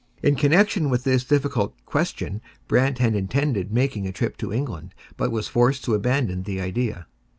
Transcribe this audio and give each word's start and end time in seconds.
In 0.23 0.35
connection 0.35 0.89
with 0.89 1.03
this 1.03 1.23
difficult 1.23 1.75
question 1.85 2.41
Brant 2.67 2.97
had 2.97 3.13
intended 3.15 3.71
making 3.71 4.07
a 4.07 4.11
trip 4.11 4.35
to 4.37 4.51
England, 4.51 4.95
but 5.15 5.29
was 5.29 5.47
forced 5.47 5.83
to 5.83 5.93
abandon 5.93 6.41
the 6.41 6.59
idea. 6.59 7.05